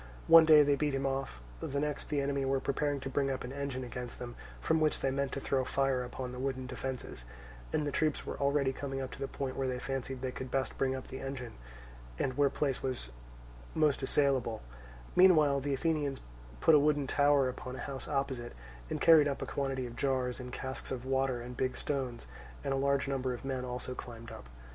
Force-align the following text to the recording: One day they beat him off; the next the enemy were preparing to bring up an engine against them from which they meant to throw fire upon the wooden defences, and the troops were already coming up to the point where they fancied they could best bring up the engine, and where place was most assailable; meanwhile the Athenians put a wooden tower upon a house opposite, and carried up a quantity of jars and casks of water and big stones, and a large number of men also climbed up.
One 0.25 0.45
day 0.45 0.63
they 0.63 0.73
beat 0.75 0.95
him 0.95 1.05
off; 1.05 1.39
the 1.59 1.79
next 1.79 2.09
the 2.09 2.21
enemy 2.21 2.43
were 2.43 2.59
preparing 2.59 2.99
to 3.01 3.07
bring 3.07 3.29
up 3.29 3.43
an 3.43 3.51
engine 3.53 3.83
against 3.83 4.17
them 4.17 4.35
from 4.59 4.79
which 4.79 4.99
they 4.99 5.11
meant 5.11 5.31
to 5.33 5.39
throw 5.39 5.63
fire 5.63 6.03
upon 6.03 6.31
the 6.31 6.39
wooden 6.39 6.65
defences, 6.65 7.23
and 7.71 7.85
the 7.85 7.91
troops 7.91 8.25
were 8.25 8.39
already 8.39 8.73
coming 8.73 8.99
up 8.99 9.11
to 9.11 9.19
the 9.19 9.27
point 9.27 9.55
where 9.55 9.67
they 9.67 9.77
fancied 9.77 10.21
they 10.23 10.31
could 10.31 10.49
best 10.49 10.75
bring 10.75 10.95
up 10.95 11.05
the 11.09 11.19
engine, 11.19 11.53
and 12.17 12.35
where 12.35 12.49
place 12.49 12.81
was 12.81 13.11
most 13.75 14.01
assailable; 14.01 14.63
meanwhile 15.15 15.59
the 15.59 15.75
Athenians 15.75 16.19
put 16.61 16.73
a 16.73 16.79
wooden 16.79 17.05
tower 17.05 17.47
upon 17.47 17.75
a 17.75 17.79
house 17.81 18.07
opposite, 18.07 18.53
and 18.89 18.99
carried 19.01 19.27
up 19.27 19.39
a 19.39 19.45
quantity 19.45 19.85
of 19.85 19.95
jars 19.95 20.39
and 20.39 20.51
casks 20.51 20.89
of 20.89 21.05
water 21.05 21.41
and 21.41 21.55
big 21.55 21.77
stones, 21.77 22.25
and 22.63 22.73
a 22.73 22.75
large 22.75 23.07
number 23.07 23.35
of 23.35 23.45
men 23.45 23.63
also 23.63 23.93
climbed 23.93 24.31
up. 24.31 24.49